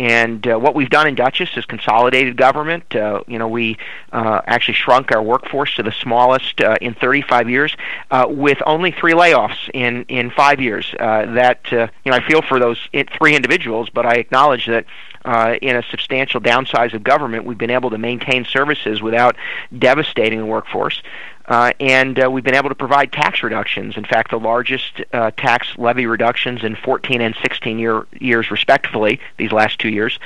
And 0.00 0.48
uh, 0.48 0.58
what 0.58 0.74
we've 0.74 0.88
done 0.88 1.06
in 1.08 1.14
Dutchess 1.14 1.50
is 1.58 1.66
consolidated 1.66 2.38
government. 2.38 2.96
Uh, 2.96 3.22
you 3.26 3.38
know, 3.38 3.48
we 3.48 3.76
uh, 4.12 4.40
actually 4.46 4.72
shrunk 4.72 5.12
our 5.12 5.22
workforce 5.22 5.74
to 5.74 5.82
the 5.82 5.92
smallest 5.92 6.62
uh, 6.62 6.76
in 6.80 6.94
35 6.94 7.50
years, 7.50 7.76
uh, 8.10 8.24
with 8.26 8.62
only 8.64 8.92
three 8.92 9.12
layoffs 9.12 9.68
in 9.74 10.06
in 10.08 10.30
five 10.30 10.58
years. 10.58 10.94
Uh, 10.98 11.26
that 11.34 11.70
uh, 11.70 11.88
you 12.02 12.12
know, 12.12 12.16
I 12.16 12.26
feel 12.26 12.40
for 12.40 12.58
those 12.58 12.78
three 13.18 13.36
individuals, 13.36 13.90
but 13.90 14.06
I 14.06 14.14
acknowledge 14.14 14.64
that 14.68 14.86
uh, 15.26 15.56
in 15.60 15.76
a 15.76 15.82
substantial 15.90 16.40
downsize 16.40 16.94
of 16.94 17.04
government, 17.04 17.44
we've 17.44 17.58
been 17.58 17.68
able 17.68 17.90
to 17.90 17.98
maintain 17.98 18.46
services 18.46 19.02
without 19.02 19.36
devastating 19.78 20.38
the 20.38 20.46
workforce. 20.46 21.02
Uh, 21.46 21.72
and 21.80 22.22
uh, 22.22 22.30
we've 22.30 22.44
been 22.44 22.54
able 22.54 22.68
to 22.68 22.74
provide 22.74 23.12
tax 23.12 23.42
reductions. 23.42 23.96
In 23.96 24.04
fact, 24.04 24.30
the 24.30 24.38
largest 24.38 25.00
uh, 25.12 25.30
tax 25.32 25.66
levy 25.76 26.06
reductions 26.06 26.62
in 26.62 26.76
14 26.76 27.20
and 27.20 27.34
16 27.42 27.78
year, 27.78 28.06
years, 28.18 28.50
respectively, 28.50 29.20
these 29.36 29.52
last 29.52 29.78
two 29.78 29.88
years, 29.88 30.18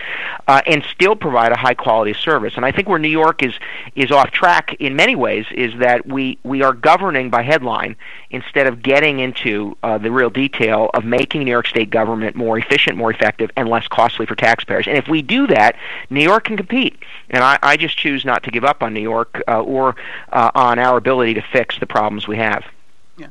uh, 0.49 0.61
and 0.67 0.85
still 0.85 1.17
provide 1.17 1.53
a 1.53 1.57
high 1.57 1.75
quality 1.75 2.15
service. 2.15 2.55
And 2.57 2.65
I 2.65 2.73
think 2.73 2.89
where 2.89 2.99
New 2.99 3.09
York 3.09 3.43
is 3.43 3.55
is 3.95 4.11
off 4.11 4.31
track 4.31 4.75
in 4.81 4.97
many 4.97 5.17
ways 5.17 5.47
is 5.51 5.73
that 5.79 6.07
we 6.07 6.39
we 6.43 6.63
are 6.63 6.73
governing 6.73 7.31
by 7.31 7.43
headline 7.43 7.97
instead 8.31 8.67
of 8.67 8.83
getting 8.83 9.21
into 9.21 9.77
uh, 9.83 9.97
the 9.97 10.11
real 10.11 10.31
detail 10.31 10.91
of 10.95 11.05
making 11.05 11.45
New 11.45 11.51
York 11.51 11.67
State 11.67 11.91
government 11.91 12.37
more 12.37 12.59
efficient, 12.59 12.97
more 12.97 13.11
effective, 13.11 13.51
and 13.57 13.69
less 13.69 13.87
costly 13.89 14.27
for 14.27 14.35
taxpayers. 14.35 14.87
And 14.89 14.99
if 14.99 15.09
we 15.09 15.23
do 15.23 15.47
that, 15.47 15.77
New 16.11 16.23
York 16.23 16.45
can 16.45 16.57
compete. 16.57 16.97
And 17.35 17.43
I, 17.43 17.59
I 17.63 17.77
just 17.77 17.99
choose 17.99 18.25
not 18.25 18.45
to 18.45 18.51
give 18.51 18.65
up 18.65 18.83
on 18.83 18.95
New 18.95 19.03
York 19.03 19.43
uh, 19.49 19.61
or 19.61 19.97
uh, 20.33 20.53
on 20.55 20.79
our 20.79 20.97
ability 20.97 21.35
to 21.35 21.43
fix 21.43 21.79
the 21.79 21.87
problems 21.87 22.29
we 22.29 22.37
have. 22.37 22.65
Yeah. 23.17 23.27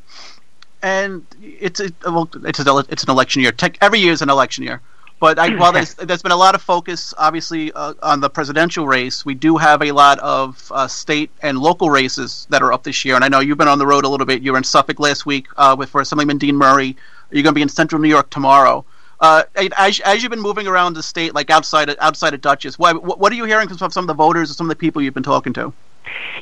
And 0.82 1.26
it's 1.42 1.80
a, 1.80 1.90
well, 2.06 2.30
it's 2.44 2.60
a, 2.60 2.86
it's 2.90 3.04
an 3.04 3.10
election 3.10 3.42
year. 3.42 3.54
Tech, 3.54 3.78
every 3.80 4.00
year 4.00 4.12
is 4.12 4.22
an 4.22 4.30
election 4.30 4.66
year. 4.66 4.82
But 5.22 5.40
I, 5.40 5.56
while 5.56 5.72
there's, 5.72 5.94
there's 6.08 6.22
been 6.22 6.34
a 6.34 6.38
lot 6.38 6.54
of 6.54 6.62
focus, 6.62 7.14
obviously, 7.18 7.72
uh, 7.72 7.94
on 8.04 8.20
the 8.20 8.30
presidential 8.30 8.86
race, 8.86 9.26
we 9.26 9.36
do 9.36 9.56
have 9.56 9.82
a 9.82 9.94
lot 9.94 10.20
of 10.20 10.70
uh, 10.76 10.86
state 10.90 11.32
and 11.42 11.58
local 11.58 11.90
races 11.90 12.46
that 12.50 12.62
are 12.62 12.74
up 12.74 12.84
this 12.84 13.06
year. 13.06 13.16
And 13.16 13.24
I 13.24 13.30
know 13.30 13.40
you've 13.40 13.58
been 13.58 13.70
on 13.70 13.80
the 13.80 13.88
road 13.88 14.04
a 14.04 14.10
little 14.10 14.26
bit. 14.26 14.42
You 14.42 14.52
were 14.52 14.58
in 14.58 14.66
Suffolk 14.66 15.00
last 15.00 15.26
week 15.26 15.48
uh, 15.56 15.78
with 15.80 15.90
for 15.90 16.02
Assemblyman 16.02 16.40
Dean 16.40 16.58
Murray. 16.58 16.98
You're 17.32 17.44
going 17.44 17.54
to 17.54 17.58
be 17.58 17.62
in 17.62 17.70
Central 17.70 18.02
New 18.02 18.10
York 18.10 18.30
tomorrow. 18.32 18.84
Uh, 19.24 19.44
as, 19.78 20.02
as 20.02 20.22
you've 20.22 20.32
been 20.32 20.42
moving 20.42 20.68
around 20.68 20.96
the 20.96 21.02
state, 21.02 21.34
like 21.34 21.50
outside 21.50 21.88
of, 21.88 21.96
outside 22.02 22.34
of 22.34 22.42
Dutchess, 22.42 22.78
what, 22.78 23.18
what 23.18 23.32
are 23.32 23.36
you 23.36 23.46
hearing 23.46 23.70
from 23.70 23.90
some 23.90 24.04
of 24.04 24.08
the 24.08 24.14
voters 24.14 24.52
or 24.52 24.54
some 24.54 24.66
of 24.66 24.70
the 24.70 24.76
people 24.76 25.02
you've 25.02 25.14
been 25.14 25.24
talking 25.24 25.54
to? 25.54 25.72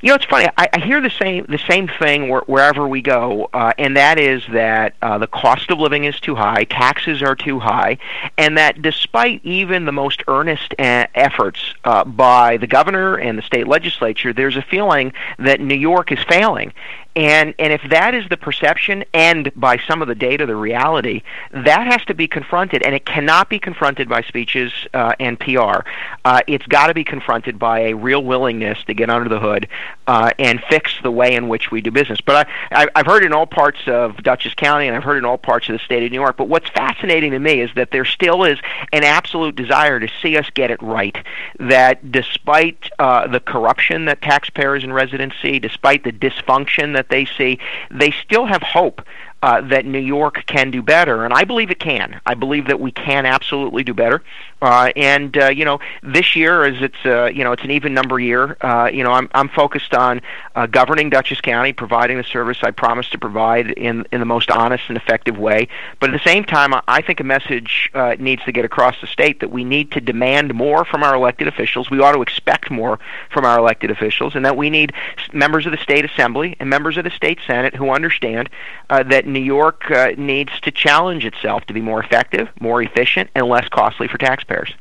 You 0.01 0.09
know, 0.09 0.15
it's 0.15 0.25
funny. 0.25 0.47
I, 0.57 0.69
I 0.73 0.79
hear 0.79 1.01
the 1.01 1.09
same 1.09 1.45
the 1.47 1.59
same 1.59 1.87
thing 1.87 2.29
where, 2.29 2.41
wherever 2.41 2.87
we 2.87 3.01
go, 3.01 3.49
uh, 3.53 3.73
and 3.77 3.97
that 3.97 4.17
is 4.17 4.43
that 4.51 4.95
uh, 5.01 5.17
the 5.17 5.27
cost 5.27 5.69
of 5.69 5.79
living 5.79 6.05
is 6.05 6.19
too 6.19 6.35
high, 6.35 6.63
taxes 6.63 7.21
are 7.21 7.35
too 7.35 7.59
high, 7.59 7.97
and 8.37 8.57
that 8.57 8.81
despite 8.81 9.43
even 9.43 9.85
the 9.85 9.91
most 9.91 10.23
earnest 10.27 10.73
a- 10.79 11.07
efforts 11.15 11.73
uh, 11.83 12.03
by 12.03 12.57
the 12.57 12.67
governor 12.67 13.15
and 13.15 13.37
the 13.37 13.43
state 13.43 13.67
legislature, 13.67 14.33
there's 14.33 14.55
a 14.55 14.61
feeling 14.61 15.13
that 15.39 15.59
New 15.59 15.75
York 15.75 16.11
is 16.11 16.19
failing. 16.23 16.73
And 17.15 17.53
and 17.59 17.73
if 17.73 17.81
that 17.89 18.15
is 18.15 18.27
the 18.29 18.37
perception, 18.37 19.03
and 19.13 19.51
by 19.55 19.77
some 19.85 20.01
of 20.01 20.07
the 20.07 20.15
data, 20.15 20.45
the 20.45 20.55
reality, 20.55 21.23
that 21.51 21.85
has 21.87 22.05
to 22.05 22.13
be 22.13 22.27
confronted, 22.27 22.83
and 22.83 22.95
it 22.95 23.05
cannot 23.05 23.49
be 23.49 23.59
confronted 23.59 24.07
by 24.07 24.21
speeches 24.21 24.71
uh, 24.93 25.13
and 25.19 25.37
PR. 25.37 25.81
Uh, 26.23 26.41
it's 26.47 26.65
got 26.67 26.87
to 26.87 26.93
be 26.93 27.03
confronted 27.03 27.59
by 27.59 27.79
a 27.81 27.95
real 27.95 28.23
willingness 28.23 28.81
to 28.85 28.93
get 28.93 29.09
under 29.09 29.27
the 29.27 29.39
hood 29.39 29.67
uh, 30.07 30.31
and 30.39 30.61
fix 30.69 30.93
the 31.03 31.11
way 31.11 31.35
in 31.35 31.47
which 31.47 31.71
we 31.71 31.81
do 31.81 31.91
business. 31.91 32.19
But 32.21 32.47
I, 32.71 32.87
I've 32.95 33.05
heard 33.05 33.23
in 33.23 33.33
all 33.33 33.45
parts 33.45 33.79
of 33.87 34.17
Dutchess 34.17 34.53
County, 34.55 34.87
and 34.87 34.95
I've 34.95 35.03
heard 35.03 35.17
in 35.17 35.25
all 35.25 35.37
parts 35.37 35.69
of 35.69 35.73
the 35.73 35.79
state 35.79 36.03
of 36.03 36.11
New 36.11 36.19
York. 36.19 36.37
But 36.37 36.47
what's 36.47 36.69
fascinating 36.69 37.31
to 37.31 37.39
me 37.39 37.61
is 37.61 37.69
that 37.75 37.91
there 37.91 38.05
still 38.05 38.43
is 38.43 38.59
an 38.91 39.03
absolute 39.03 39.55
desire 39.55 39.99
to 39.99 40.07
see 40.21 40.37
us 40.37 40.49
get 40.53 40.71
it 40.71 40.81
right. 40.81 41.17
That 41.59 42.11
despite 42.11 42.89
uh, 42.99 43.27
the 43.27 43.39
corruption 43.39 44.05
that 44.05 44.21
taxpayers 44.21 44.83
and 44.83 44.93
residents 44.93 45.35
see, 45.41 45.59
despite 45.59 46.03
the 46.03 46.11
dysfunction 46.11 46.93
that 46.93 47.09
they 47.09 47.25
see, 47.25 47.59
they 47.89 48.11
still 48.11 48.45
have 48.45 48.61
hope 48.61 49.01
uh, 49.41 49.61
that 49.61 49.85
New 49.85 49.99
York 49.99 50.43
can 50.45 50.71
do 50.71 50.81
better, 50.81 51.25
and 51.25 51.33
I 51.33 51.43
believe 51.43 51.71
it 51.71 51.79
can. 51.79 52.21
I 52.25 52.33
believe 52.35 52.67
that 52.67 52.79
we 52.79 52.91
can 52.91 53.25
absolutely 53.25 53.83
do 53.83 53.93
better. 53.93 54.23
Uh, 54.61 54.91
and 54.95 55.35
uh, 55.37 55.47
you 55.47 55.65
know, 55.65 55.79
this 56.03 56.35
year 56.35 56.65
is 56.65 56.81
it's 56.81 57.05
uh, 57.05 57.25
you 57.25 57.43
know 57.43 57.51
it's 57.51 57.63
an 57.63 57.71
even 57.71 57.93
number 57.93 58.19
year. 58.19 58.57
Uh, 58.61 58.89
you 58.93 59.03
know, 59.03 59.11
I'm 59.11 59.27
I'm 59.33 59.49
focused 59.49 59.95
on 59.95 60.21
uh, 60.55 60.67
governing 60.67 61.09
Dutchess 61.09 61.41
County, 61.41 61.73
providing 61.73 62.17
the 62.17 62.23
service 62.23 62.59
I 62.61 62.69
promised 62.69 63.11
to 63.13 63.17
provide 63.17 63.71
in 63.71 64.05
in 64.11 64.19
the 64.19 64.25
most 64.25 64.51
honest 64.51 64.83
and 64.87 64.97
effective 64.97 65.37
way. 65.37 65.67
But 65.99 66.11
at 66.11 66.13
the 66.13 66.29
same 66.29 66.43
time, 66.43 66.73
I 66.87 67.01
think 67.01 67.19
a 67.19 67.23
message 67.23 67.89
uh, 67.95 68.15
needs 68.19 68.43
to 68.43 68.51
get 68.51 68.63
across 68.63 69.01
the 69.01 69.07
state 69.07 69.39
that 69.39 69.49
we 69.49 69.63
need 69.63 69.91
to 69.93 70.01
demand 70.01 70.53
more 70.53 70.85
from 70.85 71.01
our 71.01 71.15
elected 71.15 71.47
officials. 71.47 71.89
We 71.89 71.99
ought 71.99 72.13
to 72.13 72.21
expect 72.21 72.69
more 72.69 72.99
from 73.31 73.45
our 73.45 73.57
elected 73.57 73.89
officials, 73.89 74.35
and 74.35 74.45
that 74.45 74.57
we 74.57 74.69
need 74.69 74.93
members 75.33 75.65
of 75.65 75.71
the 75.71 75.79
state 75.79 76.05
assembly 76.05 76.55
and 76.59 76.69
members 76.69 76.97
of 76.97 77.03
the 77.03 77.09
state 77.09 77.39
senate 77.47 77.75
who 77.75 77.89
understand 77.89 78.47
uh, 78.91 79.01
that 79.03 79.25
New 79.33 79.39
York 79.39 79.89
uh, 79.91 80.11
needs 80.17 80.51
to 80.61 80.71
challenge 80.71 81.25
itself 81.25 81.65
to 81.65 81.73
be 81.73 81.81
more 81.81 82.03
effective, 82.03 82.49
more 82.59 82.81
efficient, 82.81 83.29
and 83.35 83.47
less 83.47 83.67
costly 83.69 84.07
for 84.07 84.17
taxpayers. 84.17 84.73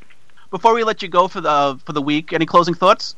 Before 0.51 0.75
we 0.75 0.85
let 0.85 1.03
you 1.03 1.09
go 1.09 1.29
for 1.29 1.41
the 1.41 1.79
for 1.85 1.93
the 1.93 2.03
week, 2.03 2.33
any 2.33 2.47
closing 2.47 2.75
thoughts? 2.75 3.15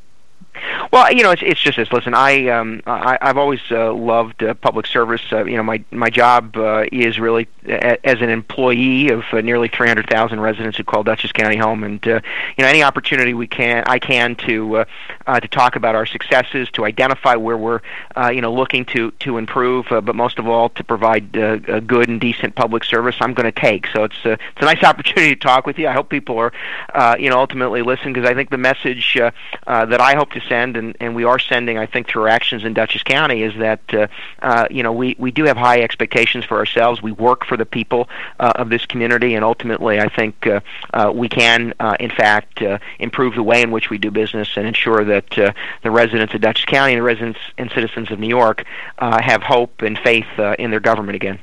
Well, 0.93 1.11
you 1.11 1.23
know, 1.23 1.31
it's 1.31 1.43
it's 1.43 1.61
just 1.61 1.77
this. 1.77 1.91
Listen, 1.93 2.15
I 2.15 2.49
um 2.49 2.83
I, 2.87 3.19
I've 3.21 3.39
always 3.39 3.61
uh, 3.71 3.93
loved 3.95 4.43
uh, 4.43 4.55
public 4.55 4.87
service. 4.87 5.23
Uh, 5.33 5.45
you 5.45 5.57
know, 5.57 5.63
my 5.63 5.83
my 5.91 6.11
job 6.11 6.57
uh, 6.57 6.85
is 6.93 7.19
really 7.19 7.49
a, 7.67 8.05
as 8.07 8.21
an 8.21 8.29
employee 8.29 9.09
of 9.09 9.25
uh, 9.33 9.41
nearly 9.41 9.69
300,000 9.69 10.41
residents 10.41 10.77
who 10.77 10.85
call 10.85 11.03
Dutchess 11.03 11.33
County 11.33 11.57
home, 11.57 11.85
and 11.85 12.07
uh, 12.07 12.21
you 12.57 12.65
know, 12.65 12.69
any 12.69 12.83
opportunity 12.83 13.33
we 13.33 13.47
can 13.47 13.85
I 13.87 13.99
can 13.99 14.37
to 14.37 14.79
uh, 14.79 14.85
uh, 15.27 15.41
to 15.41 15.49
talk 15.49 15.77
about 15.77 15.95
our 15.95 16.07
successes, 16.07 16.71
to 16.73 16.85
identify 16.85 17.37
where 17.37 17.57
we're 17.57 17.81
uh, 18.17 18.29
you 18.29 18.41
know 18.41 18.53
looking 18.53 18.85
to 18.87 19.11
to 19.21 19.39
improve, 19.39 19.91
uh, 19.91 20.01
but 20.01 20.15
most 20.15 20.39
of 20.39 20.47
all 20.47 20.69
to 20.71 20.85
provide 20.85 21.37
uh, 21.37 21.59
a 21.69 21.81
good 21.81 22.09
and 22.09 22.21
decent 22.21 22.55
public 22.55 22.85
service. 22.85 23.17
I'm 23.21 23.35
going 23.35 23.51
to 23.51 23.61
take. 23.61 23.87
So 23.89 24.05
it's 24.05 24.27
uh, 24.27 24.31
it's 24.31 24.61
a 24.61 24.65
nice 24.65 24.83
opportunity 24.85 25.35
to 25.35 25.41
talk 25.41 25.67
with 25.67 25.79
you. 25.79 25.89
I 25.89 25.93
hope 25.93 26.09
people 26.09 26.39
are 26.39 26.53
uh, 26.95 27.17
you 27.19 27.31
know 27.31 27.39
ultimately 27.39 27.83
listen 27.83 28.13
because 28.13 28.29
I 28.29 28.35
think 28.35 28.51
the 28.51 28.59
message 28.59 29.17
uh, 29.17 29.31
uh, 29.67 29.87
that 29.87 30.01
I 30.01 30.15
hope 30.15 30.31
to 30.33 30.42
send, 30.49 30.77
and, 30.77 30.97
and 31.01 31.15
we 31.15 31.25
are 31.25 31.39
sending, 31.39 31.79
I 31.79 31.87
think, 31.87 32.09
through 32.09 32.23
our 32.23 32.29
actions 32.29 32.65
in 32.65 32.75
Dutchess 32.75 33.03
County, 33.03 33.43
is 33.43 33.55
that 33.59 33.81
uh, 33.93 34.07
uh, 34.41 34.67
you 34.71 34.83
know 34.83 34.93
we, 34.93 35.17
we 35.19 35.31
do 35.31 35.45
have 35.45 35.57
high 35.57 35.83
expectations 35.83 36.45
for 36.45 36.59
ourselves. 36.59 37.03
We 37.03 37.13
work 37.13 37.45
for 37.45 37.57
the 37.57 37.67
people 37.67 38.09
uh, 38.41 38.53
of 38.57 38.69
this 38.69 38.87
community, 38.87 39.35
and 39.35 39.45
ultimately, 39.45 40.01
I 40.01 40.09
think 40.09 40.47
uh, 40.47 40.61
uh, 40.93 41.13
we 41.15 41.29
can, 41.29 41.75
uh, 41.81 41.97
in 42.01 42.11
fact, 42.11 42.63
uh, 42.63 42.79
improve 42.99 43.35
the 43.35 43.43
way 43.43 43.63
in 43.63 43.71
which 43.71 43.91
we 43.91 43.99
do 43.99 44.11
business 44.11 44.57
and 44.57 44.67
ensure 44.67 45.05
that 45.05 45.39
uh, 45.39 45.53
the 45.83 45.91
residents 45.91 46.35
of 46.35 46.41
Dutchess 46.41 46.67
County 46.67 46.93
and 46.93 46.99
the 46.99 47.05
residents 47.05 47.41
and 47.59 47.71
citizens 47.71 48.11
of 48.11 48.19
New 48.19 48.29
York 48.29 48.65
uh, 48.99 49.21
have 49.23 49.43
hope 49.43 49.83
and 49.83 49.99
faith 49.99 50.27
uh, 50.39 50.55
in 50.59 50.71
their 50.71 50.81
government 50.81 51.17
again. 51.17 51.39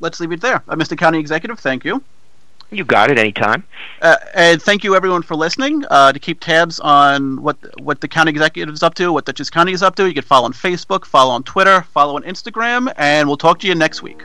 Let's 0.00 0.20
leave 0.20 0.32
it 0.32 0.40
there. 0.40 0.62
Uh, 0.68 0.76
Mr. 0.76 0.96
County 0.96 1.18
Executive, 1.18 1.58
thank 1.58 1.84
you. 1.84 2.02
You 2.70 2.84
got 2.84 3.10
it 3.10 3.18
anytime. 3.18 3.64
Uh, 4.02 4.16
and 4.34 4.60
thank 4.60 4.84
you 4.84 4.94
everyone 4.94 5.22
for 5.22 5.34
listening. 5.34 5.84
Uh, 5.90 6.12
to 6.12 6.18
keep 6.18 6.40
tabs 6.40 6.78
on 6.80 7.40
what 7.42 7.56
what 7.80 8.00
the 8.00 8.08
county 8.08 8.30
executive 8.30 8.74
is 8.74 8.82
up 8.82 8.94
to, 8.96 9.12
what 9.12 9.24
Dutchess 9.24 9.50
County 9.50 9.72
is 9.72 9.82
up 9.82 9.96
to, 9.96 10.06
you 10.06 10.14
can 10.14 10.22
follow 10.22 10.44
on 10.44 10.52
Facebook, 10.52 11.06
follow 11.06 11.32
on 11.32 11.42
Twitter, 11.44 11.82
follow 11.94 12.16
on 12.16 12.22
Instagram, 12.24 12.92
and 12.96 13.26
we'll 13.26 13.38
talk 13.38 13.58
to 13.60 13.66
you 13.66 13.74
next 13.74 14.02
week. 14.02 14.22